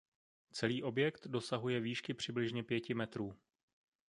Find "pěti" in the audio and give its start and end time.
2.63-2.93